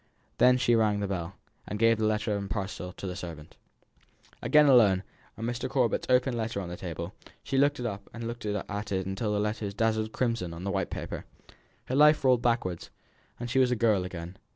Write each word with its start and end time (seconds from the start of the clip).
Then 0.39 0.57
she 0.57 0.73
rang 0.73 0.99
the 0.99 1.07
bell, 1.07 1.35
and 1.67 1.77
gave 1.77 1.99
the 1.99 2.07
letter 2.07 2.35
and 2.35 2.49
parcel 2.49 2.91
to 2.93 3.05
the 3.05 3.15
servant. 3.15 3.55
Again 4.41 4.65
alone, 4.65 5.03
and 5.37 5.47
Mr. 5.47 5.69
Corbet's 5.69 6.07
open 6.09 6.35
letter 6.35 6.59
on 6.59 6.69
the 6.69 6.75
table. 6.75 7.13
She 7.43 7.59
took 7.59 7.77
it 7.79 7.85
up 7.85 8.09
and 8.11 8.25
looked 8.25 8.43
at 8.47 8.81
it 8.91 9.15
till 9.15 9.31
the 9.33 9.39
letters 9.39 9.75
dazzled 9.75 10.11
crimson 10.11 10.55
on 10.55 10.63
the 10.63 10.71
white 10.71 10.89
paper. 10.89 11.25
Her 11.85 11.93
life 11.95 12.23
rolled 12.25 12.41
backwards, 12.41 12.89
and 13.39 13.47
she 13.47 13.59
was 13.59 13.69
a 13.69 13.75
girl 13.75 14.03
again. 14.03 14.37